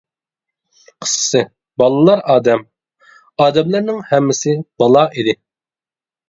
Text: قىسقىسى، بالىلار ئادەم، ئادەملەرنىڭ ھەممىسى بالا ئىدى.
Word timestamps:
قىسقىسى، 1.05 1.41
بالىلار 1.81 2.23
ئادەم، 2.35 2.63
ئادەملەرنىڭ 3.45 4.01
ھەممىسى 4.13 4.57
بالا 4.83 5.05
ئىدى. 5.21 5.37